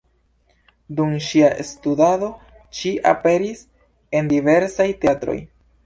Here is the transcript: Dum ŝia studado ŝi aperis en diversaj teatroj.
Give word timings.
Dum 0.99 1.11
ŝia 1.25 1.51
studado 1.73 2.31
ŝi 2.81 2.95
aperis 3.13 3.65
en 4.21 4.35
diversaj 4.37 4.93
teatroj. 5.07 5.43